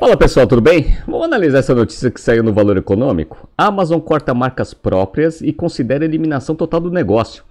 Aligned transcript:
Fala 0.00 0.16
pessoal, 0.16 0.46
tudo 0.46 0.62
bem? 0.62 0.96
Vamos 1.06 1.26
analisar 1.26 1.58
essa 1.58 1.74
notícia 1.74 2.10
que 2.10 2.18
saiu 2.18 2.42
no 2.42 2.54
Valor 2.54 2.78
Econômico. 2.78 3.46
A 3.56 3.66
Amazon 3.66 4.00
corta 4.00 4.32
marcas 4.32 4.72
próprias 4.72 5.42
e 5.42 5.52
considera 5.52 6.06
eliminação 6.06 6.54
total 6.54 6.80
do 6.80 6.90
negócio. 6.90 7.44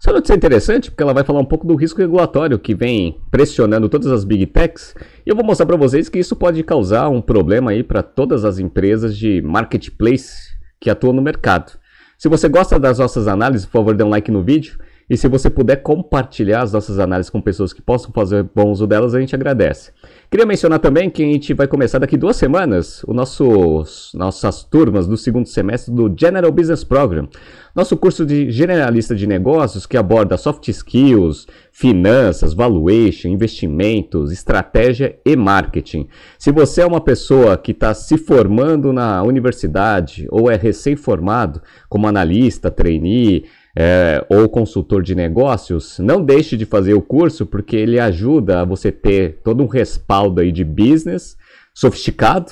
Essa 0.00 0.10
notícia 0.10 0.32
é 0.32 0.36
interessante 0.36 0.90
porque 0.90 1.02
ela 1.02 1.12
vai 1.12 1.24
falar 1.24 1.40
um 1.40 1.44
pouco 1.44 1.66
do 1.66 1.76
risco 1.76 2.00
regulatório 2.00 2.58
que 2.58 2.74
vem 2.74 3.20
pressionando 3.30 3.86
todas 3.86 4.10
as 4.10 4.24
big 4.24 4.46
techs 4.46 4.94
e 5.26 5.28
eu 5.28 5.36
vou 5.36 5.44
mostrar 5.44 5.66
para 5.66 5.76
vocês 5.76 6.08
que 6.08 6.18
isso 6.18 6.34
pode 6.34 6.62
causar 6.62 7.10
um 7.10 7.20
problema 7.20 7.72
aí 7.72 7.82
para 7.82 8.02
todas 8.02 8.46
as 8.46 8.58
empresas 8.58 9.14
de 9.14 9.42
marketplace 9.42 10.56
que 10.80 10.88
atuam 10.88 11.12
no 11.12 11.20
mercado. 11.20 11.72
Se 12.16 12.30
você 12.30 12.48
gosta 12.48 12.78
das 12.78 12.98
nossas 12.98 13.28
análises, 13.28 13.66
por 13.66 13.72
favor, 13.72 13.94
dê 13.94 14.02
um 14.02 14.08
like 14.08 14.30
no 14.30 14.42
vídeo. 14.42 14.78
E 15.10 15.16
se 15.16 15.26
você 15.26 15.50
puder 15.50 15.82
compartilhar 15.82 16.62
as 16.62 16.72
nossas 16.72 17.00
análises 17.00 17.28
com 17.28 17.40
pessoas 17.40 17.72
que 17.72 17.82
possam 17.82 18.12
fazer 18.12 18.48
bom 18.54 18.70
uso 18.70 18.86
delas, 18.86 19.12
a 19.12 19.18
gente 19.18 19.34
agradece. 19.34 19.90
Queria 20.30 20.46
mencionar 20.46 20.78
também 20.78 21.10
que 21.10 21.20
a 21.20 21.26
gente 21.26 21.52
vai 21.52 21.66
começar 21.66 21.98
daqui 21.98 22.16
duas 22.16 22.36
semanas 22.36 23.02
o 23.02 23.12
nosso, 23.12 23.82
nossas 24.14 24.62
turmas 24.62 25.08
do 25.08 25.16
segundo 25.16 25.48
semestre 25.48 25.92
do 25.92 26.14
General 26.16 26.52
Business 26.52 26.84
Program. 26.84 27.28
Nosso 27.74 27.96
curso 27.96 28.24
de 28.24 28.52
generalista 28.52 29.14
de 29.14 29.26
negócios 29.26 29.84
que 29.84 29.96
aborda 29.96 30.36
soft 30.36 30.68
skills, 30.68 31.48
finanças, 31.72 32.54
valuation, 32.54 33.28
investimentos, 33.28 34.30
estratégia 34.30 35.18
e 35.26 35.34
marketing. 35.34 36.06
Se 36.38 36.52
você 36.52 36.82
é 36.82 36.86
uma 36.86 37.00
pessoa 37.00 37.56
que 37.56 37.72
está 37.72 37.92
se 37.94 38.16
formando 38.16 38.92
na 38.92 39.24
universidade 39.24 40.28
ou 40.30 40.48
é 40.48 40.54
recém-formado 40.54 41.60
como 41.88 42.06
analista, 42.06 42.70
trainee, 42.70 43.46
é, 43.76 44.24
ou 44.28 44.48
consultor 44.48 45.02
de 45.02 45.14
negócios, 45.14 45.98
não 45.98 46.24
deixe 46.24 46.56
de 46.56 46.64
fazer 46.66 46.94
o 46.94 47.02
curso 47.02 47.46
porque 47.46 47.76
ele 47.76 48.00
ajuda 48.00 48.60
a 48.60 48.64
você 48.64 48.90
ter 48.90 49.38
todo 49.44 49.62
um 49.62 49.66
respaldo 49.66 50.40
aí 50.40 50.50
de 50.50 50.64
business 50.64 51.36
sofisticado 51.74 52.50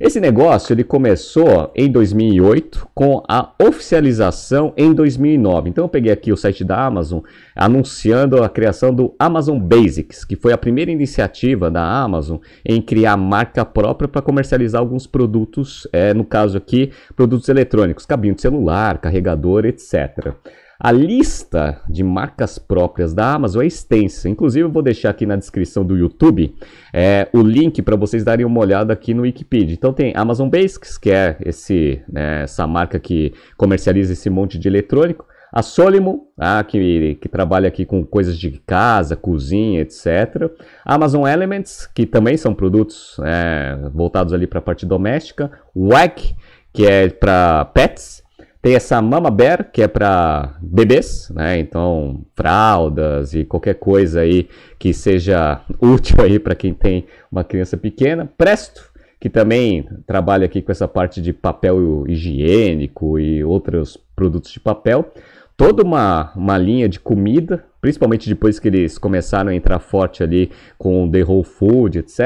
Esse 0.00 0.18
negócio 0.18 0.72
ele 0.72 0.82
começou 0.82 1.70
em 1.76 1.92
2008 1.92 2.88
com 2.94 3.22
a 3.28 3.52
oficialização 3.62 4.72
em 4.74 4.94
2009. 4.94 5.68
Então 5.68 5.84
eu 5.84 5.90
peguei 5.90 6.10
aqui 6.10 6.32
o 6.32 6.38
site 6.38 6.64
da 6.64 6.82
Amazon 6.82 7.20
anunciando 7.54 8.42
a 8.42 8.48
criação 8.48 8.94
do 8.94 9.14
Amazon 9.18 9.58
Basics, 9.58 10.24
que 10.24 10.36
foi 10.36 10.54
a 10.54 10.58
primeira 10.58 10.90
iniciativa 10.90 11.70
da 11.70 11.84
Amazon 11.84 12.38
em 12.64 12.80
criar 12.80 13.18
marca 13.18 13.62
própria 13.62 14.08
para 14.08 14.22
comercializar 14.22 14.80
alguns 14.80 15.06
produtos, 15.06 15.86
é, 15.92 16.14
no 16.14 16.24
caso 16.24 16.56
aqui, 16.56 16.92
produtos 17.14 17.50
eletrônicos, 17.50 18.06
cabinho 18.06 18.34
de 18.34 18.40
celular, 18.40 18.96
carregador, 19.02 19.66
etc. 19.66 20.34
A 20.82 20.90
lista 20.90 21.82
de 21.90 22.02
marcas 22.02 22.58
próprias 22.58 23.12
da 23.12 23.34
Amazon 23.34 23.62
é 23.62 23.66
extensa. 23.66 24.30
Inclusive, 24.30 24.64
eu 24.64 24.72
vou 24.72 24.82
deixar 24.82 25.10
aqui 25.10 25.26
na 25.26 25.36
descrição 25.36 25.84
do 25.84 25.94
YouTube 25.94 26.54
é, 26.90 27.28
o 27.34 27.42
link 27.42 27.82
para 27.82 27.96
vocês 27.96 28.24
darem 28.24 28.46
uma 28.46 28.60
olhada 28.60 28.90
aqui 28.90 29.12
no 29.12 29.20
Wikipedia. 29.20 29.74
Então, 29.74 29.92
tem 29.92 30.14
Amazon 30.16 30.48
Basics, 30.48 30.96
que 30.96 31.10
é 31.10 31.36
esse, 31.44 32.00
né, 32.08 32.44
essa 32.44 32.66
marca 32.66 32.98
que 32.98 33.34
comercializa 33.58 34.14
esse 34.14 34.30
monte 34.30 34.58
de 34.58 34.68
eletrônico. 34.68 35.26
A 35.52 35.62
Solimo, 35.62 36.28
ah, 36.38 36.64
que, 36.64 37.16
que, 37.16 37.28
trabalha 37.28 37.68
aqui 37.68 37.84
com 37.84 38.02
coisas 38.02 38.38
de 38.38 38.52
casa, 38.64 39.16
cozinha, 39.16 39.82
etc. 39.82 40.50
Amazon 40.82 41.26
Elements, 41.26 41.86
que 41.94 42.06
também 42.06 42.38
são 42.38 42.54
produtos 42.54 43.20
é, 43.22 43.76
voltados 43.92 44.32
ali 44.32 44.46
para 44.46 44.60
a 44.60 44.62
parte 44.62 44.86
doméstica. 44.86 45.50
WAG, 45.76 46.34
que 46.72 46.86
é 46.86 47.10
para 47.10 47.66
pets. 47.66 48.22
Tem 48.62 48.74
essa 48.74 49.00
Mama 49.00 49.30
Bear, 49.30 49.70
que 49.72 49.80
é 49.80 49.88
para 49.88 50.54
bebês, 50.60 51.30
né? 51.34 51.58
Então, 51.58 52.26
fraldas 52.34 53.32
e 53.32 53.42
qualquer 53.42 53.74
coisa 53.74 54.20
aí 54.20 54.48
que 54.78 54.92
seja 54.92 55.62
útil 55.80 56.16
aí 56.22 56.38
para 56.38 56.54
quem 56.54 56.74
tem 56.74 57.06
uma 57.32 57.42
criança 57.42 57.78
pequena. 57.78 58.30
Presto, 58.36 58.90
que 59.18 59.30
também 59.30 59.88
trabalha 60.06 60.44
aqui 60.44 60.60
com 60.60 60.70
essa 60.72 60.86
parte 60.86 61.22
de 61.22 61.32
papel 61.32 62.04
higiênico 62.06 63.18
e 63.18 63.42
outros 63.42 63.96
produtos 64.14 64.52
de 64.52 64.60
papel. 64.60 65.10
Toda 65.56 65.82
uma, 65.82 66.32
uma 66.34 66.58
linha 66.58 66.88
de 66.88 67.00
comida, 67.00 67.64
principalmente 67.80 68.28
depois 68.28 68.58
que 68.58 68.68
eles 68.68 68.98
começaram 68.98 69.50
a 69.50 69.54
entrar 69.54 69.78
forte 69.78 70.22
ali 70.22 70.50
com 70.76 71.10
The 71.10 71.22
Whole 71.22 71.44
Food, 71.44 71.98
etc. 71.98 72.20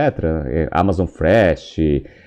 É, 0.47 0.69
Amazon 0.73 1.06
Fresh, 1.06 1.78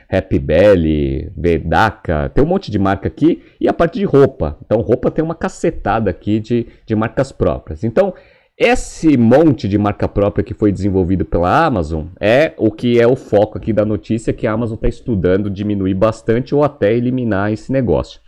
Happy 0.10 0.40
Belly, 0.40 1.32
Vedaka, 1.36 2.30
tem 2.30 2.44
um 2.44 2.48
monte 2.48 2.72
de 2.72 2.80
marca 2.80 3.08
aqui 3.08 3.44
e 3.60 3.68
a 3.68 3.74
parte 3.74 4.00
de 4.00 4.06
roupa. 4.06 4.58
Então, 4.66 4.80
roupa 4.82 5.12
tem 5.12 5.24
uma 5.24 5.36
cacetada 5.36 6.10
aqui 6.10 6.40
de, 6.40 6.68
de 6.86 6.96
marcas 6.96 7.32
próprias. 7.32 7.84
Então, 7.84 8.14
esse 8.58 9.18
monte 9.18 9.68
de 9.68 9.78
marca 9.78 10.08
própria 10.08 10.44
que 10.44 10.54
foi 10.54 10.72
desenvolvido 10.72 11.24
pela 11.24 11.66
Amazon 11.66 12.06
é 12.20 12.54
o 12.58 12.72
que 12.72 13.00
é 13.00 13.06
o 13.06 13.16
foco 13.16 13.58
aqui 13.58 13.72
da 13.72 13.86
notícia 13.86 14.34
que 14.34 14.48
a 14.48 14.52
Amazon 14.52 14.76
está 14.76 14.88
estudando 14.88 15.50
diminuir 15.50 15.94
bastante 15.94 16.56
ou 16.56 16.64
até 16.64 16.92
eliminar 16.92 17.52
esse 17.52 17.72
negócio. 17.72 18.20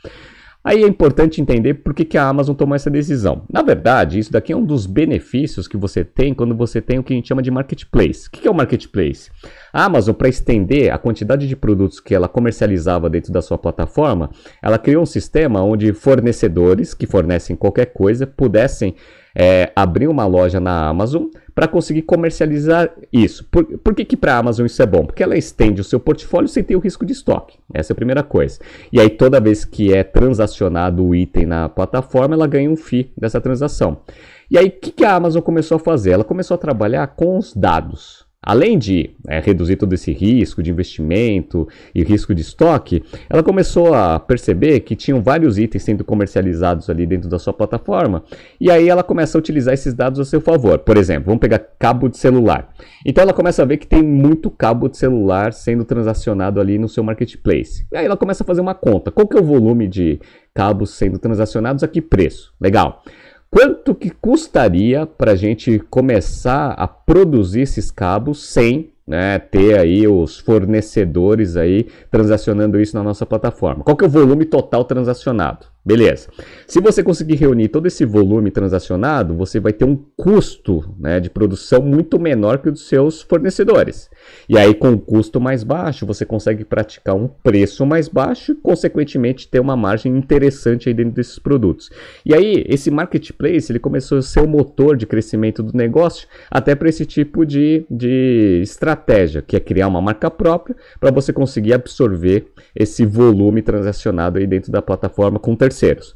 Aí 0.62 0.84
é 0.84 0.88
importante 0.88 1.40
entender 1.40 1.75
por 1.75 1.94
que, 1.94 2.03
que 2.03 2.18
a 2.18 2.28
Amazon 2.28 2.53
tomou 2.53 2.75
essa 2.75 2.90
decisão. 2.90 3.44
Na 3.50 3.62
verdade, 3.62 4.20
isso 4.20 4.31
daqui 4.31 4.52
é 4.52 4.58
um 4.58 4.66
dos 4.66 4.86
benefícios 4.86 5.70
que 5.70 5.78
você 5.78 6.03
tem 6.03 6.34
quando 6.34 6.53
você 6.53 6.81
tem 6.81 7.00
o 7.00 7.03
que 7.03 7.14
a 7.14 7.16
gente 7.16 7.30
chama 7.30 7.42
de 7.42 7.50
marketplace. 7.50 8.28
O 8.28 8.31
que, 8.31 8.42
que 8.42 8.47
é 8.47 8.52
o 8.52 8.53
marketplace? 8.53 9.31
A 9.72 9.86
Amazon, 9.86 10.14
para 10.14 10.28
estender 10.28 10.92
a 10.92 10.98
quantidade 10.98 11.48
de 11.48 11.56
produtos 11.56 12.02
que 12.02 12.14
ela 12.14 12.28
comercializava 12.28 13.09
dentro 13.09 13.31
da 13.31 13.42
sua 13.42 13.58
plataforma, 13.58 14.31
ela 14.62 14.78
criou 14.78 15.03
um 15.03 15.06
sistema 15.06 15.64
onde 15.64 15.94
fornecedores 15.94 16.94
que 16.94 17.08
fornecem 17.08 17.56
qualquer 17.56 17.94
coisa 17.94 18.28
pudessem 18.28 18.96
é, 19.34 19.72
abrir 19.74 20.09
uma 20.09 20.25
loja 20.25 20.59
na 20.59 20.88
Amazon 20.90 21.28
para 21.59 21.68
conseguir 21.68 22.03
comercializar 22.03 22.90
isso. 23.12 23.44
Por, 23.52 23.66
por 23.80 23.94
que, 23.94 24.06
que 24.06 24.16
para 24.16 24.34
a 24.34 24.38
Amazon 24.38 24.66
isso 24.66 24.81
é 24.81 24.86
bom? 24.86 25.06
Porque 25.06 25.22
ela 25.22 25.38
estende 25.38 25.81
o 25.81 25.84
seu 25.84 26.00
portfólio 26.00 26.47
sem 26.47 26.64
ter 26.64 26.78
o 26.78 26.80
risco 26.80 27.06
de 27.06 27.12
estoque. 27.12 27.58
Essa 27.74 27.92
é 27.92 27.94
a 27.94 27.96
primeira 27.97 28.24
coisa. 28.24 28.62
E 28.94 28.97
aí, 28.97 29.09
toda 29.09 29.42
vez 29.42 29.66
que 29.66 29.94
é 29.94 30.02
transacionado 30.02 31.06
o 31.06 31.14
item 31.14 31.46
na 31.46 31.68
plataforma, 31.68 32.34
ela 32.34 32.48
ganha 32.48 32.72
um 32.72 32.78
FII 32.78 33.12
dessa 33.18 33.42
transação. 33.42 34.03
E 34.50 34.58
aí, 34.58 34.68
o 34.68 34.72
que, 34.72 34.90
que 34.90 35.03
a 35.03 35.14
Amazon 35.14 35.42
começou 35.42 35.75
a 35.75 35.80
fazer? 35.80 36.12
Ela 36.12 36.24
começou 36.24 36.56
a 36.56 36.58
trabalhar 36.58 37.06
com 37.08 37.38
os 37.38 37.53
dados. 37.53 38.28
Além 38.41 38.77
de 38.77 39.11
é, 39.27 39.39
reduzir 39.41 39.75
todo 39.75 39.94
esse 39.94 40.13
risco 40.13 40.63
de 40.63 40.72
investimento 40.72 41.67
e 41.94 42.03
risco 42.03 42.33
de 42.33 42.41
estoque, 42.41 43.03
ela 43.29 43.44
começou 43.44 43.94
a 43.94 44.17
perceber 44.17 44.79
que 44.79 44.95
tinham 44.95 45.22
vários 45.22 45.57
itens 45.57 45.83
sendo 45.83 46.05
comercializados 46.05 46.89
ali 46.89 47.05
dentro 47.05 47.29
da 47.29 47.38
sua 47.38 47.51
plataforma, 47.51 48.23
e 48.59 48.72
aí 48.72 48.88
ela 48.88 49.03
começa 49.03 49.38
a 49.38 49.39
utilizar 49.39 49.73
esses 49.73 49.94
dados 49.94 50.22
a 50.22 50.25
seu 50.25 50.39
favor. 50.39 50.79
Por 50.79 50.95
exemplo, 50.95 51.25
vamos 51.25 51.41
pegar 51.41 51.59
cabo 51.59 52.07
de 52.07 52.17
celular. 52.17 52.69
Então 53.05 53.22
ela 53.22 53.33
começa 53.33 53.61
a 53.61 53.66
ver 53.66 53.75
que 53.75 53.85
tem 53.85 54.01
muito 54.01 54.50
cabo 54.50 54.88
de 54.88 54.97
celular 54.97 55.51
sendo 55.51 55.83
transacionado 55.83 56.61
ali 56.61 56.77
no 56.77 56.88
seu 56.88 57.03
marketplace. 57.03 57.85
E 57.91 57.97
aí 57.97 58.06
ela 58.06 58.17
começa 58.17 58.44
a 58.44 58.47
fazer 58.47 58.61
uma 58.61 58.73
conta. 58.73 59.11
Qual 59.11 59.27
que 59.27 59.38
é 59.38 59.41
o 59.41 59.44
volume 59.44 59.85
de 59.85 60.19
cabos 60.53 60.91
sendo 60.91 61.19
transacionados 61.19 61.83
a 61.83 61.88
que 61.89 62.01
preço? 62.01 62.53
Legal. 62.59 63.03
Quanto 63.52 63.96
que 63.96 64.12
custaria 64.12 65.08
para 65.08 65.32
a 65.32 65.36
gente 65.36 65.80
começar 65.90 66.72
a 66.72 66.88
produzir 66.88 67.62
esses 67.62 67.90
cabos 67.90 68.46
sem 68.46 68.92
né, 69.08 69.40
ter 69.40 69.78
aí 69.80 70.08
os 70.08 70.38
fornecedores 70.38 71.58
aí 71.58 71.88
transacionando 72.12 72.80
isso 72.80 72.96
na 72.96 73.02
nossa 73.02 73.26
plataforma? 73.26 73.84
Qual 73.84 73.98
que 73.98 74.06
é 74.06 74.08
o 74.08 74.12
volume 74.12 74.46
total 74.46 74.86
transacionado? 74.86 75.66
Beleza. 75.84 76.28
Se 76.67 76.81
você 76.81 77.01
conseguir 77.01 77.35
reunir 77.35 77.69
todo 77.69 77.88
esse 77.88 78.03
volume 78.03 78.51
transacionado, 78.51 79.34
você 79.34 79.62
vai 79.62 79.72
ter 79.72 79.85
um 79.85 79.95
custo 80.16 80.94
né, 81.00 81.22
de 81.22 81.29
produção 81.29 81.81
muito 81.81 82.19
menor 82.19 82.59
que 82.59 82.67
o 82.67 82.72
dos 82.72 82.88
seus 82.88 83.22
fornecedores. 83.22 84.09
E 84.47 84.57
aí, 84.57 84.73
com 84.73 84.91
o 84.91 85.00
custo 85.00 85.39
mais 85.39 85.63
baixo, 85.63 86.06
você 86.06 86.25
consegue 86.25 86.65
praticar 86.65 87.15
um 87.15 87.27
preço 87.27 87.86
mais 87.86 88.09
baixo 88.09 88.51
e, 88.51 88.56
consequentemente, 88.56 89.48
ter 89.48 89.59
uma 89.59 89.75
margem 89.75 90.15
interessante 90.18 90.89
aí 90.89 90.94
dentro 90.94 91.13
desses 91.13 91.39
produtos. 91.39 91.89
E 92.25 92.36
aí, 92.36 92.63
esse 92.68 92.92
marketplace 92.92 93.71
ele 93.71 93.80
começou 93.80 94.18
a 94.18 94.21
ser 94.21 94.42
o 94.42 94.48
motor 94.48 94.98
de 94.98 95.07
crescimento 95.07 95.63
do 95.63 95.75
negócio, 95.75 96.27
até 96.51 96.75
para 96.75 96.89
esse 96.89 97.06
tipo 97.06 97.45
de, 97.45 97.86
de 97.89 98.59
estratégia, 98.62 99.42
que 99.42 99.56
é 99.56 99.59
criar 99.59 99.88
uma 99.88 100.01
marca 100.01 100.30
própria 100.30 100.75
para 101.00 101.09
você 101.09 101.31
conseguir 101.31 101.74
absorver 101.74 102.48
esse 102.75 103.06
volume 103.06 103.62
transacionado 103.62 104.38
aí 104.38 104.45
dentro 104.45 104.71
da 104.71 104.81
plataforma 104.81 105.39
com 105.39 105.56
terceiros 105.56 105.69
terceiros. 105.69 106.16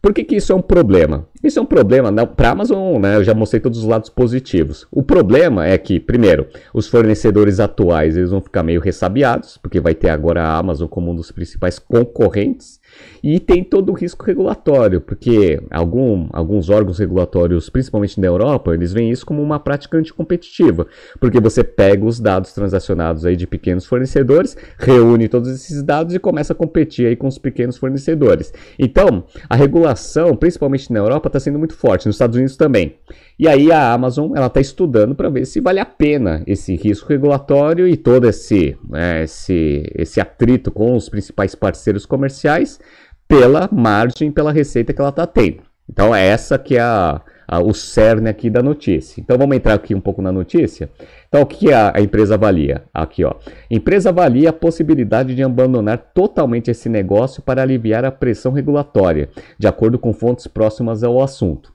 Por 0.00 0.12
que, 0.12 0.24
que 0.24 0.36
isso 0.36 0.52
é 0.52 0.54
um 0.54 0.62
problema? 0.62 1.26
Isso 1.42 1.58
é 1.58 1.62
um 1.62 1.66
problema 1.66 2.12
para 2.26 2.48
a 2.48 2.52
Amazon, 2.52 3.00
né? 3.00 3.16
Eu 3.16 3.24
já 3.24 3.34
mostrei 3.34 3.60
todos 3.60 3.78
os 3.78 3.84
lados 3.86 4.10
positivos. 4.10 4.86
O 4.90 5.02
problema 5.02 5.66
é 5.66 5.78
que, 5.78 5.98
primeiro, 5.98 6.46
os 6.74 6.86
fornecedores 6.86 7.60
atuais 7.60 8.16
eles 8.16 8.30
vão 8.30 8.42
ficar 8.42 8.62
meio 8.62 8.80
ressabiados, 8.80 9.56
porque 9.56 9.80
vai 9.80 9.94
ter 9.94 10.10
agora 10.10 10.42
a 10.42 10.58
Amazon 10.58 10.86
como 10.86 11.10
um 11.10 11.14
dos 11.14 11.30
principais 11.30 11.78
concorrentes. 11.78 12.78
E 13.22 13.38
tem 13.38 13.62
todo 13.62 13.90
o 13.90 13.94
risco 13.94 14.24
regulatório, 14.24 15.00
porque 15.00 15.62
algum, 15.70 16.28
alguns 16.32 16.68
órgãos 16.68 16.98
regulatórios, 16.98 17.70
principalmente 17.70 18.20
na 18.20 18.26
Europa, 18.26 18.74
eles 18.74 18.92
veem 18.92 19.10
isso 19.10 19.24
como 19.24 19.42
uma 19.42 19.60
prática 19.60 19.96
anticompetitiva, 19.96 20.86
porque 21.18 21.40
você 21.40 21.62
pega 21.62 22.04
os 22.04 22.18
dados 22.18 22.52
transacionados 22.52 23.24
aí 23.24 23.36
de 23.36 23.46
pequenos 23.46 23.86
fornecedores, 23.86 24.56
reúne 24.78 25.28
todos 25.28 25.50
esses 25.50 25.82
dados 25.82 26.14
e 26.14 26.18
começa 26.18 26.52
a 26.52 26.56
competir 26.56 27.06
aí 27.06 27.16
com 27.16 27.28
os 27.28 27.38
pequenos 27.38 27.76
fornecedores. 27.76 28.52
Então, 28.78 29.24
a 29.50 29.56
regulação, 29.56 30.36
principalmente 30.36 30.92
na 30.92 31.00
Europa, 31.00 31.26
está 31.26 31.40
sendo 31.40 31.58
muito 31.58 31.74
forte, 31.74 32.06
nos 32.06 32.14
Estados 32.14 32.36
Unidos 32.36 32.56
também. 32.56 32.94
E 33.36 33.48
aí 33.48 33.72
a 33.72 33.92
Amazon 33.92 34.30
ela 34.36 34.46
está 34.46 34.60
estudando 34.60 35.12
para 35.12 35.28
ver 35.28 35.44
se 35.44 35.60
vale 35.60 35.80
a 35.80 35.84
pena 35.84 36.44
esse 36.46 36.76
risco 36.76 37.08
regulatório 37.08 37.88
e 37.88 37.96
todo 37.96 38.28
esse, 38.28 38.78
né, 38.88 39.24
esse, 39.24 39.90
esse 39.96 40.20
atrito 40.20 40.70
com 40.70 40.94
os 40.94 41.08
principais 41.08 41.56
parceiros 41.56 42.06
comerciais 42.06 42.78
pela 43.26 43.68
margem, 43.72 44.30
pela 44.30 44.52
receita 44.52 44.92
que 44.92 45.00
ela 45.00 45.10
está 45.10 45.26
tendo. 45.26 45.64
Então 45.88 46.14
é 46.14 46.24
essa 46.24 46.56
que 46.56 46.76
é 46.76 46.80
a, 46.80 47.20
a, 47.50 47.58
o 47.58 47.74
cerne 47.74 48.30
aqui 48.30 48.48
da 48.48 48.62
notícia. 48.62 49.20
Então 49.20 49.36
vamos 49.36 49.56
entrar 49.56 49.74
aqui 49.74 49.92
um 49.92 50.00
pouco 50.00 50.22
na 50.22 50.30
notícia. 50.30 50.88
Então 51.28 51.42
o 51.42 51.46
que 51.46 51.72
a, 51.72 51.92
a 51.96 52.00
empresa 52.00 52.34
avalia? 52.34 52.84
Aqui 52.94 53.24
ó, 53.24 53.30
a 53.30 53.74
empresa 53.74 54.10
avalia 54.10 54.50
a 54.50 54.52
possibilidade 54.52 55.34
de 55.34 55.42
abandonar 55.42 55.98
totalmente 56.14 56.70
esse 56.70 56.88
negócio 56.88 57.42
para 57.42 57.60
aliviar 57.60 58.04
a 58.04 58.12
pressão 58.12 58.52
regulatória, 58.52 59.28
de 59.58 59.66
acordo 59.66 59.98
com 59.98 60.12
fontes 60.12 60.46
próximas 60.46 61.02
ao 61.02 61.20
assunto. 61.20 61.72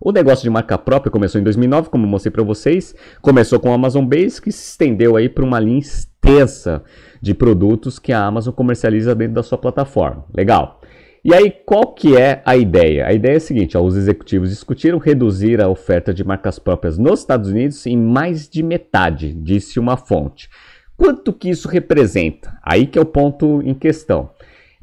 O 0.00 0.12
negócio 0.12 0.44
de 0.44 0.50
marca 0.50 0.78
própria 0.78 1.10
começou 1.10 1.40
em 1.40 1.44
2009, 1.44 1.90
como 1.90 2.04
eu 2.04 2.08
mostrei 2.08 2.30
para 2.30 2.44
vocês. 2.44 2.94
Começou 3.20 3.58
com 3.58 3.70
o 3.70 3.72
Amazon 3.72 4.06
Base, 4.06 4.40
que 4.40 4.52
se 4.52 4.70
estendeu 4.70 5.16
aí 5.16 5.28
para 5.28 5.44
uma 5.44 5.58
linha 5.58 5.80
extensa 5.80 6.84
de 7.20 7.34
produtos 7.34 7.98
que 7.98 8.12
a 8.12 8.24
Amazon 8.24 8.54
comercializa 8.54 9.12
dentro 9.16 9.34
da 9.34 9.42
sua 9.42 9.58
plataforma. 9.58 10.24
Legal. 10.32 10.80
E 11.24 11.32
aí, 11.32 11.50
qual 11.50 11.94
que 11.94 12.18
é 12.18 12.42
a 12.44 12.54
ideia? 12.54 13.06
A 13.06 13.14
ideia 13.14 13.32
é 13.32 13.36
a 13.38 13.40
seguinte, 13.40 13.78
ó, 13.78 13.80
os 13.82 13.96
executivos 13.96 14.50
discutiram 14.50 14.98
reduzir 14.98 15.58
a 15.58 15.70
oferta 15.70 16.12
de 16.12 16.22
marcas 16.22 16.58
próprias 16.58 16.98
nos 16.98 17.20
Estados 17.20 17.48
Unidos 17.48 17.86
em 17.86 17.96
mais 17.96 18.46
de 18.46 18.62
metade, 18.62 19.32
disse 19.32 19.80
uma 19.80 19.96
fonte. 19.96 20.50
Quanto 20.98 21.32
que 21.32 21.48
isso 21.48 21.66
representa? 21.66 22.58
Aí 22.62 22.86
que 22.86 22.98
é 22.98 23.00
o 23.00 23.06
ponto 23.06 23.62
em 23.64 23.72
questão. 23.72 24.28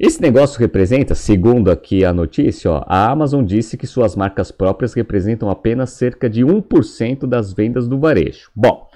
Esse 0.00 0.20
negócio 0.20 0.58
representa, 0.58 1.14
segundo 1.14 1.70
aqui 1.70 2.04
a 2.04 2.12
notícia, 2.12 2.72
ó, 2.72 2.84
a 2.88 3.08
Amazon 3.08 3.44
disse 3.44 3.76
que 3.76 3.86
suas 3.86 4.16
marcas 4.16 4.50
próprias 4.50 4.94
representam 4.94 5.48
apenas 5.48 5.90
cerca 5.90 6.28
de 6.28 6.44
1% 6.44 7.24
das 7.24 7.52
vendas 7.52 7.86
do 7.86 8.00
varejo. 8.00 8.50
Bom, 8.52 8.88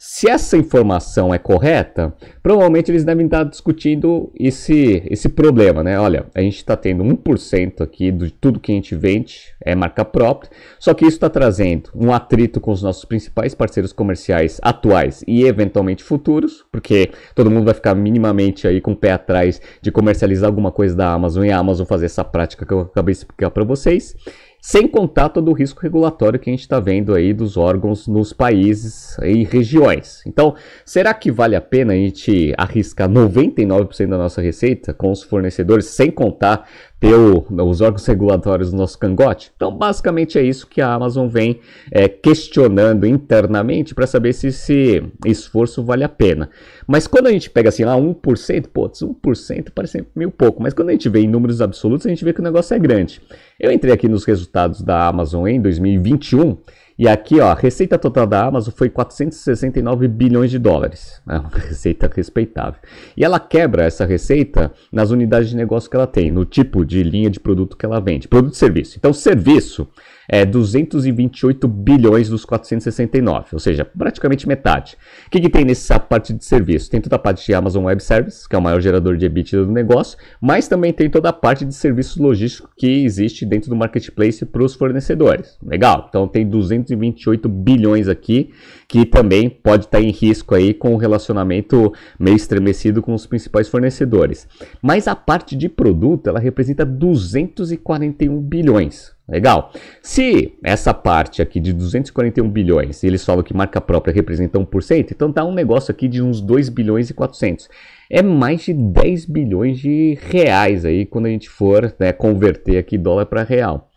se 0.00 0.30
essa 0.30 0.56
informação 0.56 1.34
é 1.34 1.38
correta, 1.38 2.14
provavelmente 2.40 2.88
eles 2.88 3.02
devem 3.02 3.26
estar 3.26 3.42
discutindo 3.42 4.30
esse, 4.38 5.02
esse 5.10 5.28
problema, 5.28 5.82
né? 5.82 5.98
Olha, 5.98 6.26
a 6.36 6.40
gente 6.40 6.58
está 6.58 6.76
tendo 6.76 7.02
1% 7.02 7.80
aqui 7.80 8.12
de 8.12 8.30
tudo 8.30 8.60
que 8.60 8.70
a 8.70 8.74
gente 8.76 8.94
vende 8.94 9.40
é 9.60 9.74
marca 9.74 10.04
própria, 10.04 10.52
só 10.78 10.94
que 10.94 11.04
isso 11.04 11.16
está 11.16 11.28
trazendo 11.28 11.90
um 11.96 12.12
atrito 12.12 12.60
com 12.60 12.70
os 12.70 12.80
nossos 12.80 13.04
principais 13.04 13.56
parceiros 13.56 13.92
comerciais 13.92 14.60
atuais 14.62 15.24
e 15.26 15.42
eventualmente 15.42 16.04
futuros, 16.04 16.64
porque 16.70 17.10
todo 17.34 17.50
mundo 17.50 17.64
vai 17.64 17.74
ficar 17.74 17.96
minimamente 17.96 18.68
aí 18.68 18.80
com 18.80 18.92
o 18.92 18.96
pé 18.96 19.10
atrás 19.10 19.60
de 19.82 19.90
comercializar 19.90 20.48
alguma 20.48 20.70
coisa 20.70 20.94
da 20.94 21.12
Amazon 21.12 21.44
e 21.44 21.50
a 21.50 21.58
Amazon 21.58 21.84
fazer 21.84 22.06
essa 22.06 22.22
prática 22.22 22.64
que 22.64 22.72
eu 22.72 22.80
acabei 22.82 23.12
de 23.14 23.18
explicar 23.18 23.50
para 23.50 23.64
vocês 23.64 24.14
sem 24.60 24.86
contar 24.86 25.28
todo 25.28 25.50
o 25.50 25.54
risco 25.54 25.80
regulatório 25.80 26.38
que 26.38 26.50
a 26.50 26.52
gente 26.52 26.60
está 26.60 26.80
vendo 26.80 27.14
aí 27.14 27.32
dos 27.32 27.56
órgãos 27.56 28.06
nos 28.06 28.32
países 28.32 29.16
e 29.18 29.44
regiões. 29.44 30.22
Então, 30.26 30.54
será 30.84 31.14
que 31.14 31.30
vale 31.30 31.54
a 31.56 31.60
pena 31.60 31.92
a 31.92 31.96
gente 31.96 32.52
arriscar 32.56 33.08
99% 33.08 34.08
da 34.08 34.18
nossa 34.18 34.42
receita 34.42 34.92
com 34.92 35.10
os 35.10 35.22
fornecedores, 35.22 35.86
sem 35.86 36.10
contar 36.10 36.68
ter 37.00 37.14
o, 37.14 37.44
os 37.64 37.80
órgãos 37.80 38.04
regulatórios 38.06 38.72
no 38.72 38.78
nosso 38.78 38.98
cangote? 38.98 39.52
Então, 39.54 39.76
basicamente 39.76 40.38
é 40.38 40.42
isso 40.42 40.66
que 40.66 40.80
a 40.80 40.92
Amazon 40.92 41.28
vem 41.28 41.60
é, 41.90 42.08
questionando 42.08 43.06
internamente 43.06 43.94
para 43.94 44.06
saber 44.06 44.32
se 44.32 44.48
esse 44.48 45.02
esforço 45.26 45.82
vale 45.82 46.04
a 46.04 46.08
pena. 46.08 46.50
Mas 46.86 47.06
quando 47.06 47.26
a 47.26 47.32
gente 47.32 47.50
pega 47.50 47.68
assim 47.68 47.84
lá 47.84 47.96
1%, 47.96 48.66
pô, 48.72 48.88
1% 48.88 49.68
parece 49.74 50.04
meio 50.14 50.30
pouco, 50.30 50.62
mas 50.62 50.74
quando 50.74 50.88
a 50.88 50.92
gente 50.92 51.08
vê 51.08 51.20
em 51.20 51.28
números 51.28 51.60
absolutos, 51.60 52.06
a 52.06 52.10
gente 52.10 52.24
vê 52.24 52.32
que 52.32 52.40
o 52.40 52.44
negócio 52.44 52.74
é 52.74 52.78
grande. 52.78 53.20
Eu 53.58 53.70
entrei 53.70 53.92
aqui 53.92 54.08
nos 54.08 54.24
resultados 54.24 54.82
da 54.82 55.06
Amazon 55.06 55.46
em 55.46 55.60
2021 55.60 56.56
e 56.98 57.06
aqui, 57.06 57.38
ó, 57.38 57.50
a 57.50 57.54
receita 57.54 57.96
total 57.96 58.26
da 58.26 58.44
Amazon 58.44 58.74
foi 58.74 58.90
469 58.90 60.08
bilhões 60.08 60.50
de 60.50 60.58
dólares. 60.58 61.22
É 61.28 61.38
uma 61.38 61.48
receita 61.48 62.10
respeitável. 62.12 62.80
E 63.16 63.24
ela 63.24 63.38
quebra 63.38 63.84
essa 63.84 64.04
receita 64.04 64.72
nas 64.90 65.10
unidades 65.10 65.48
de 65.48 65.56
negócio 65.56 65.88
que 65.88 65.94
ela 65.94 66.08
tem, 66.08 66.32
no 66.32 66.44
tipo 66.44 66.84
de 66.84 67.04
linha 67.04 67.30
de 67.30 67.38
produto 67.38 67.76
que 67.76 67.86
ela 67.86 68.00
vende, 68.00 68.26
produto 68.26 68.54
e 68.54 68.58
serviço. 68.58 68.96
Então, 68.98 69.12
serviço 69.12 69.88
é 70.28 70.44
228 70.44 71.66
bilhões 71.66 72.28
dos 72.28 72.44
469, 72.44 73.48
ou 73.54 73.58
seja, 73.58 73.84
praticamente 73.84 74.46
metade. 74.46 74.96
O 75.26 75.30
que, 75.30 75.40
que 75.40 75.48
tem 75.48 75.64
nessa 75.64 75.98
parte 75.98 76.34
de 76.34 76.44
serviço? 76.44 76.90
Tem 76.90 77.00
toda 77.00 77.16
a 77.16 77.18
parte 77.18 77.46
de 77.46 77.54
Amazon 77.54 77.84
Web 77.84 78.02
Services, 78.02 78.46
que 78.46 78.54
é 78.54 78.58
o 78.58 78.62
maior 78.62 78.80
gerador 78.80 79.16
de 79.16 79.24
EBITDA 79.24 79.64
do 79.64 79.72
negócio, 79.72 80.18
mas 80.40 80.68
também 80.68 80.92
tem 80.92 81.08
toda 81.08 81.30
a 81.30 81.32
parte 81.32 81.64
de 81.64 81.74
serviços 81.74 82.18
logísticos 82.18 82.70
que 82.76 83.04
existe 83.04 83.46
dentro 83.46 83.70
do 83.70 83.76
marketplace 83.76 84.44
para 84.44 84.62
os 84.62 84.74
fornecedores. 84.74 85.56
Legal, 85.62 86.06
então 86.08 86.28
tem 86.28 86.46
228 86.46 87.48
bilhões 87.48 88.08
aqui, 88.08 88.50
que 88.86 89.06
também 89.06 89.48
pode 89.48 89.86
estar 89.86 90.00
em 90.00 90.10
risco 90.10 90.54
aí 90.54 90.74
com 90.74 90.94
o 90.94 90.98
relacionamento 90.98 91.92
meio 92.18 92.36
estremecido 92.36 93.00
com 93.00 93.14
os 93.14 93.26
principais 93.26 93.68
fornecedores. 93.68 94.46
Mas 94.82 95.08
a 95.08 95.16
parte 95.16 95.56
de 95.56 95.68
produto, 95.68 96.28
ela 96.28 96.38
representa 96.38 96.84
241 96.84 98.40
bilhões. 98.40 99.17
Legal. 99.28 99.70
Se 100.02 100.54
essa 100.64 100.94
parte 100.94 101.42
aqui 101.42 101.60
de 101.60 101.74
241 101.74 102.48
bilhões, 102.48 103.04
eles 103.04 103.22
falam 103.22 103.42
que 103.42 103.52
marca 103.52 103.78
própria 103.78 104.14
representa 104.14 104.58
1%, 104.58 105.10
então 105.12 105.30
tá 105.30 105.44
um 105.44 105.52
negócio 105.52 105.92
aqui 105.92 106.08
de 106.08 106.22
uns 106.22 106.40
2 106.40 106.70
bilhões 106.70 107.10
e 107.10 107.14
400. 107.14 107.68
É 108.10 108.22
mais 108.22 108.62
de 108.62 108.72
10 108.72 109.26
bilhões 109.26 109.78
de 109.78 110.18
reais 110.22 110.86
aí 110.86 111.04
quando 111.04 111.26
a 111.26 111.30
gente 111.30 111.50
for 111.50 111.94
né, 112.00 112.10
converter 112.10 112.78
aqui 112.78 112.96
dólar 112.96 113.26
para 113.26 113.42
real. 113.42 113.90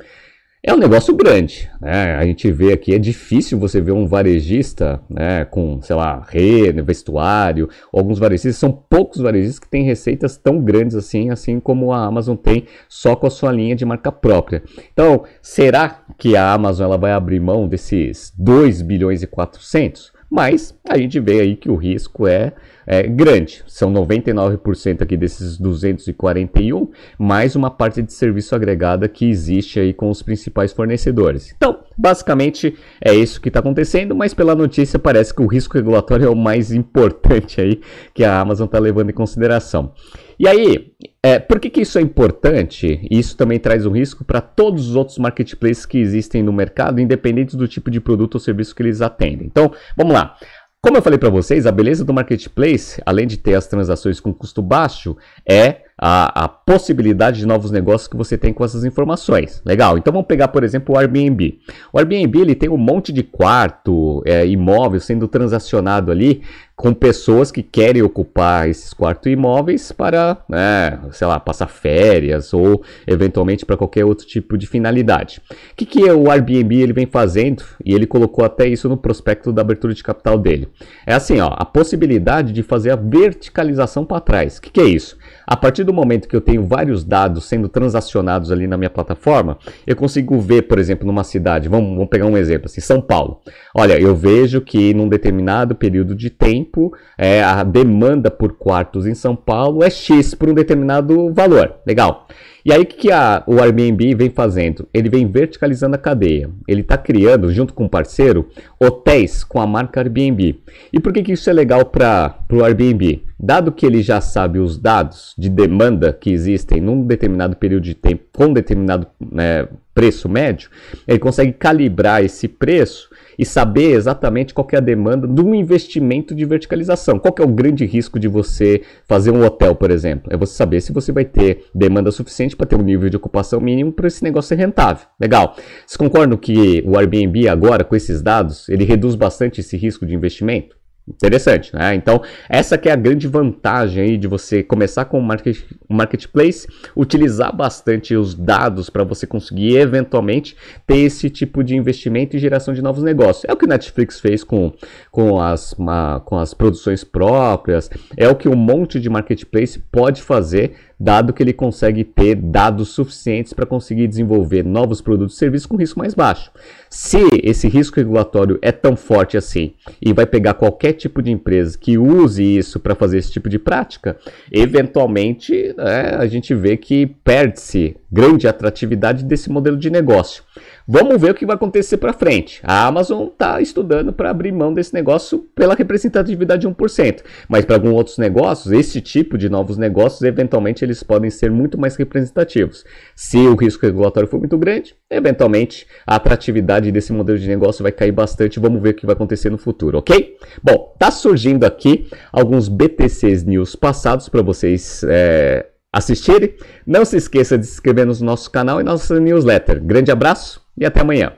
É 0.63 0.71
um 0.71 0.77
negócio 0.77 1.15
grande, 1.15 1.67
né? 1.81 2.15
A 2.15 2.23
gente 2.23 2.51
vê 2.51 2.71
aqui, 2.71 2.93
é 2.93 2.99
difícil 2.99 3.57
você 3.57 3.81
ver 3.81 3.93
um 3.93 4.05
varejista, 4.05 5.01
né, 5.09 5.43
com, 5.43 5.81
sei 5.81 5.95
lá, 5.95 6.23
rede, 6.29 6.83
vestuário, 6.83 7.67
alguns 7.91 8.19
varejistas, 8.19 8.57
são 8.57 8.71
poucos 8.71 9.21
varejistas 9.21 9.57
que 9.57 9.67
têm 9.67 9.83
receitas 9.83 10.37
tão 10.37 10.61
grandes 10.61 10.95
assim, 10.95 11.31
assim 11.31 11.59
como 11.59 11.91
a 11.91 12.05
Amazon 12.05 12.35
tem, 12.35 12.67
só 12.87 13.15
com 13.15 13.25
a 13.25 13.31
sua 13.31 13.51
linha 13.51 13.75
de 13.75 13.83
marca 13.83 14.11
própria. 14.11 14.61
Então, 14.93 15.23
será 15.41 16.03
que 16.15 16.35
a 16.35 16.53
Amazon 16.53 16.85
ela 16.85 16.97
vai 16.97 17.11
abrir 17.11 17.39
mão 17.39 17.67
desses 17.67 18.31
2 18.37 18.83
bilhões 18.83 19.23
e 19.23 19.27
400? 19.27 20.13
Mas 20.29 20.77
a 20.87 20.95
gente 20.95 21.19
vê 21.19 21.41
aí 21.41 21.55
que 21.55 21.71
o 21.71 21.75
risco 21.75 22.27
é, 22.27 22.53
é 22.91 23.03
grande. 23.03 23.63
São 23.67 23.89
99% 23.93 25.01
aqui 25.01 25.15
desses 25.15 25.57
241, 25.57 26.89
mais 27.17 27.55
uma 27.55 27.71
parte 27.71 28.01
de 28.01 28.11
serviço 28.11 28.53
agregada 28.53 29.07
que 29.07 29.29
existe 29.29 29.79
aí 29.79 29.93
com 29.93 30.09
os 30.09 30.21
principais 30.21 30.73
fornecedores. 30.73 31.53
Então, 31.55 31.79
basicamente 31.97 32.75
é 32.99 33.13
isso 33.13 33.39
que 33.39 33.47
está 33.47 33.61
acontecendo, 33.61 34.13
mas 34.13 34.33
pela 34.33 34.53
notícia 34.53 34.99
parece 34.99 35.33
que 35.33 35.41
o 35.41 35.47
risco 35.47 35.77
regulatório 35.77 36.25
é 36.25 36.29
o 36.29 36.35
mais 36.35 36.73
importante 36.73 37.61
aí 37.61 37.79
que 38.13 38.25
a 38.25 38.37
Amazon 38.37 38.65
está 38.65 38.77
levando 38.77 39.09
em 39.09 39.13
consideração. 39.13 39.93
E 40.37 40.45
aí, 40.45 40.91
é, 41.23 41.37
por 41.37 41.59
que, 41.59 41.69
que 41.69 41.81
isso 41.81 41.99
é 41.99 42.01
importante? 42.01 43.07
Isso 43.11 43.37
também 43.37 43.59
traz 43.59 43.85
um 43.85 43.91
risco 43.91 44.25
para 44.25 44.41
todos 44.41 44.89
os 44.89 44.95
outros 44.95 45.19
marketplaces 45.19 45.85
que 45.85 45.99
existem 45.99 46.41
no 46.41 46.51
mercado, 46.51 46.99
independente 46.99 47.55
do 47.55 47.67
tipo 47.67 47.91
de 47.91 48.01
produto 48.01 48.33
ou 48.33 48.39
serviço 48.39 48.75
que 48.75 48.81
eles 48.81 49.01
atendem. 49.01 49.45
Então, 49.45 49.71
vamos 49.95 50.13
lá. 50.13 50.35
Como 50.83 50.97
eu 50.97 51.01
falei 51.03 51.19
para 51.19 51.29
vocês, 51.29 51.67
a 51.67 51.71
beleza 51.71 52.03
do 52.03 52.11
marketplace, 52.11 52.99
além 53.05 53.27
de 53.27 53.37
ter 53.37 53.53
as 53.53 53.67
transações 53.67 54.19
com 54.19 54.33
custo 54.33 54.63
baixo, 54.63 55.15
é 55.47 55.83
a, 55.97 56.45
a, 56.45 56.47
possibilidade 56.47 57.39
de 57.39 57.45
novos 57.45 57.69
negócios 57.69 58.07
que 58.07 58.17
você 58.17 58.37
tem 58.37 58.51
com 58.51 58.65
essas 58.65 58.83
informações. 58.83 59.61
Legal. 59.65 59.97
Então 59.97 60.11
vamos 60.11 60.27
pegar, 60.27 60.47
por 60.47 60.63
exemplo, 60.63 60.95
o 60.95 60.97
Airbnb. 60.97 61.59
O 61.93 61.99
Airbnb 61.99 62.39
ele 62.39 62.55
tem 62.55 62.69
um 62.69 62.77
monte 62.77 63.13
de 63.13 63.23
quarto, 63.23 64.23
é, 64.25 64.45
imóvel 64.47 64.99
sendo 64.99 65.27
transacionado 65.27 66.11
ali 66.11 66.41
com 66.81 66.95
pessoas 66.95 67.51
que 67.51 67.61
querem 67.61 68.01
ocupar 68.01 68.67
esses 68.67 68.91
quartos 68.91 69.31
imóveis 69.31 69.91
para, 69.91 70.43
né, 70.49 70.99
sei 71.11 71.27
lá, 71.27 71.39
passar 71.39 71.67
férias 71.67 72.55
ou 72.55 72.83
eventualmente 73.05 73.63
para 73.63 73.77
qualquer 73.77 74.03
outro 74.03 74.25
tipo 74.25 74.57
de 74.57 74.65
finalidade. 74.65 75.39
O 75.51 75.75
que, 75.75 75.85
que 75.85 76.11
o 76.11 76.31
Airbnb 76.31 76.75
ele 76.81 76.91
vem 76.91 77.05
fazendo? 77.05 77.63
E 77.85 77.93
ele 77.93 78.07
colocou 78.07 78.43
até 78.43 78.65
isso 78.67 78.89
no 78.89 78.97
prospecto 78.97 79.53
da 79.53 79.61
abertura 79.61 79.93
de 79.93 80.01
capital 80.01 80.39
dele. 80.39 80.69
É 81.05 81.13
assim, 81.13 81.39
ó, 81.39 81.53
a 81.55 81.63
possibilidade 81.63 82.51
de 82.51 82.63
fazer 82.63 82.89
a 82.89 82.95
verticalização 82.95 84.03
para 84.03 84.19
trás. 84.19 84.57
O 84.57 84.61
que, 84.63 84.71
que 84.71 84.81
é 84.81 84.85
isso? 84.85 85.15
A 85.45 85.55
partir 85.55 85.80
partir 85.81 85.83
do 85.83 85.93
momento 85.93 86.27
que 86.27 86.35
eu 86.35 86.41
tenho 86.41 86.63
vários 86.63 87.03
dados 87.03 87.45
sendo 87.45 87.67
transacionados 87.67 88.51
ali 88.51 88.67
na 88.67 88.77
minha 88.77 88.89
plataforma, 88.89 89.57
eu 89.85 89.95
consigo 89.95 90.39
ver, 90.39 90.63
por 90.63 90.79
exemplo, 90.79 91.05
numa 91.05 91.23
cidade, 91.23 91.67
vamos, 91.67 91.91
vamos 91.91 92.09
pegar 92.09 92.25
um 92.25 92.37
exemplo, 92.37 92.65
assim, 92.65 92.81
São 92.81 93.01
Paulo. 93.01 93.41
Olha, 93.75 93.99
eu 93.99 94.15
vejo 94.15 94.61
que 94.61 94.93
num 94.93 95.07
determinado 95.07 95.75
período 95.75 96.15
de 96.15 96.29
tempo, 96.29 96.91
é, 97.17 97.43
a 97.43 97.63
demanda 97.63 98.29
por 98.29 98.53
quartos 98.53 99.05
em 99.05 99.15
São 99.15 99.35
Paulo 99.35 99.83
é 99.83 99.89
X 99.89 100.33
por 100.35 100.49
um 100.49 100.53
determinado 100.53 101.33
valor. 101.33 101.75
Legal. 101.85 102.27
E 102.63 102.71
aí 102.71 102.81
o 102.81 102.85
que, 102.85 102.95
que 102.95 103.11
a, 103.11 103.43
o 103.47 103.59
Airbnb 103.59 104.15
vem 104.15 104.29
fazendo? 104.29 104.87
Ele 104.93 105.09
vem 105.09 105.25
verticalizando 105.25 105.95
a 105.95 105.99
cadeia. 105.99 106.49
Ele 106.67 106.81
está 106.81 106.97
criando, 106.97 107.51
junto 107.51 107.73
com 107.73 107.85
um 107.85 107.89
parceiro, 107.89 108.47
hotéis 108.79 109.43
com 109.43 109.59
a 109.59 109.67
marca 109.67 109.99
Airbnb. 109.99 110.59
E 110.93 110.99
por 110.99 111.11
que, 111.11 111.23
que 111.23 111.33
isso 111.33 111.49
é 111.49 111.53
legal 111.53 111.85
para 111.85 112.35
o 112.51 112.63
Airbnb? 112.63 113.23
Dado 113.39 113.71
que 113.71 113.85
ele 113.85 114.03
já 114.03 114.21
sabe 114.21 114.59
os 114.59 114.77
dados 114.77 115.33
de 115.37 115.49
demanda 115.49 116.13
que 116.13 116.31
existem 116.31 116.79
num 116.79 117.03
determinado 117.03 117.55
período 117.55 117.83
de 117.83 117.95
tempo 117.95 118.23
com 118.31 118.53
determinado 118.53 119.07
né, 119.19 119.67
preço 119.93 120.29
médio, 120.29 120.69
ele 121.07 121.19
consegue 121.19 121.51
calibrar 121.51 122.23
esse 122.23 122.47
preço 122.47 123.09
e 123.37 123.45
saber 123.45 123.91
exatamente 123.91 124.53
qual 124.53 124.67
é 124.71 124.77
a 124.77 124.81
demanda 124.81 125.27
de 125.27 125.41
um 125.41 125.53
investimento 125.55 126.35
de 126.35 126.45
verticalização. 126.45 127.19
Qual 127.19 127.33
é 127.39 127.43
o 127.43 127.47
grande 127.47 127.85
risco 127.85 128.19
de 128.19 128.27
você 128.27 128.81
fazer 129.07 129.31
um 129.31 129.43
hotel, 129.43 129.75
por 129.75 129.91
exemplo? 129.91 130.31
É 130.31 130.37
você 130.37 130.53
saber 130.53 130.81
se 130.81 130.91
você 130.91 131.11
vai 131.11 131.25
ter 131.25 131.65
demanda 131.73 132.11
suficiente 132.11 132.55
para 132.55 132.65
ter 132.65 132.75
um 132.75 132.83
nível 132.83 133.09
de 133.09 133.17
ocupação 133.17 133.59
mínimo 133.59 133.91
para 133.91 134.07
esse 134.07 134.23
negócio 134.23 134.49
ser 134.49 134.55
rentável. 134.55 135.07
Legal. 135.19 135.55
Vocês 135.85 135.97
concordam 135.97 136.37
que 136.37 136.83
o 136.85 136.97
Airbnb 136.97 137.47
agora, 137.47 137.83
com 137.83 137.95
esses 137.95 138.21
dados, 138.21 138.67
ele 138.69 138.83
reduz 138.83 139.15
bastante 139.15 139.61
esse 139.61 139.77
risco 139.77 140.05
de 140.05 140.15
investimento? 140.15 140.80
Interessante, 141.07 141.73
né? 141.75 141.95
Então, 141.95 142.21
essa 142.47 142.77
que 142.77 142.87
é 142.87 142.91
a 142.91 142.95
grande 142.95 143.27
vantagem 143.27 144.03
aí 144.03 144.17
de 144.17 144.27
você 144.27 144.61
começar 144.61 145.05
com 145.05 145.17
o 145.19 145.21
market, 145.21 145.57
marketplace, 145.89 146.67
utilizar 146.95 147.55
bastante 147.55 148.15
os 148.15 148.35
dados 148.35 148.89
para 148.89 149.03
você 149.03 149.25
conseguir 149.25 149.77
eventualmente 149.77 150.55
ter 150.85 150.97
esse 150.97 151.29
tipo 151.29 151.63
de 151.63 151.75
investimento 151.75 152.35
e 152.35 152.39
geração 152.39 152.71
de 152.73 152.83
novos 152.83 153.03
negócios. 153.03 153.45
É 153.47 153.51
o 153.51 153.57
que 153.57 153.65
o 153.65 153.67
Netflix 153.67 154.19
fez 154.19 154.43
com, 154.43 154.71
com, 155.09 155.39
as, 155.39 155.75
com 156.23 156.37
as 156.37 156.53
produções 156.53 157.03
próprias, 157.03 157.89
é 158.15 158.29
o 158.29 158.35
que 158.35 158.47
um 158.47 158.55
monte 158.55 158.99
de 158.99 159.09
marketplace 159.09 159.79
pode 159.91 160.21
fazer 160.21 160.75
dado 161.01 161.33
que 161.33 161.41
ele 161.41 161.51
consegue 161.51 162.03
ter 162.03 162.35
dados 162.35 162.89
suficientes 162.89 163.53
para 163.53 163.65
conseguir 163.65 164.07
desenvolver 164.07 164.63
novos 164.63 165.01
produtos 165.01 165.35
e 165.35 165.39
serviços 165.39 165.65
com 165.65 165.75
risco 165.75 165.97
mais 165.97 166.13
baixo. 166.13 166.51
Se 166.89 167.17
esse 167.43 167.67
risco 167.67 167.95
regulatório 167.97 168.59
é 168.61 168.71
tão 168.71 168.95
forte 168.95 169.35
assim 169.35 169.73
e 169.99 170.13
vai 170.13 170.27
pegar 170.27 170.53
qualquer 170.53 170.93
tipo 170.93 171.21
de 171.21 171.31
empresa 171.31 171.77
que 171.77 171.97
use 171.97 172.43
isso 172.43 172.79
para 172.79 172.93
fazer 172.93 173.17
esse 173.17 173.31
tipo 173.31 173.49
de 173.49 173.57
prática, 173.57 174.15
eventualmente 174.51 175.73
é, 175.77 176.15
a 176.15 176.27
gente 176.27 176.53
vê 176.53 176.77
que 176.77 177.07
perde-se 177.23 177.95
grande 178.11 178.47
atratividade 178.47 179.23
desse 179.23 179.49
modelo 179.49 179.77
de 179.77 179.89
negócio. 179.89 180.43
Vamos 180.87 181.21
ver 181.21 181.31
o 181.31 181.33
que 181.33 181.45
vai 181.45 181.55
acontecer 181.55 181.97
para 181.97 182.13
frente. 182.13 182.59
A 182.63 182.87
Amazon 182.87 183.27
está 183.27 183.61
estudando 183.61 184.11
para 184.11 184.29
abrir 184.29 184.51
mão 184.51 184.73
desse 184.73 184.93
negócio 184.93 185.39
pela 185.55 185.75
representatividade 185.75 186.61
de 186.61 186.67
1%. 186.67 187.21
Mas 187.47 187.65
para 187.65 187.75
alguns 187.75 187.93
outros 187.93 188.17
negócios, 188.17 188.71
esse 188.71 188.99
tipo 189.01 189.37
de 189.37 189.49
novos 189.49 189.77
negócios, 189.77 190.21
eventualmente 190.23 190.83
eles 190.83 191.03
podem 191.03 191.29
ser 191.29 191.51
muito 191.51 191.77
mais 191.77 191.95
representativos. 191.95 192.83
Se 193.15 193.37
o 193.37 193.55
risco 193.55 193.85
regulatório 193.85 194.27
for 194.27 194.39
muito 194.39 194.57
grande, 194.57 194.95
eventualmente 195.09 195.85
a 196.05 196.15
atratividade 196.15 196.91
desse 196.91 197.13
modelo 197.13 197.37
de 197.37 197.47
negócio 197.47 197.83
vai 197.83 197.91
cair 197.91 198.11
bastante. 198.11 198.59
Vamos 198.59 198.81
ver 198.81 198.89
o 198.89 198.93
que 198.93 199.05
vai 199.05 199.13
acontecer 199.13 199.49
no 199.49 199.57
futuro, 199.57 199.99
ok? 199.99 200.35
Bom, 200.63 200.95
tá 200.97 201.11
surgindo 201.11 201.63
aqui 201.63 202.07
alguns 202.31 202.67
BTCs 202.67 203.43
News 203.43 203.75
passados 203.75 204.29
para 204.29 204.41
vocês 204.41 205.03
é, 205.07 205.67
assistirem. 205.93 206.55
Não 206.85 207.05
se 207.05 207.17
esqueça 207.17 207.57
de 207.57 207.65
se 207.65 207.73
inscrever 207.73 208.05
no 208.05 208.13
nosso 208.21 208.49
canal 208.49 208.79
e 208.79 208.83
nossa 208.83 209.19
newsletter. 209.19 209.83
Grande 209.83 210.11
abraço 210.11 210.60
e 210.77 210.85
até 210.85 211.01
amanhã. 211.01 211.33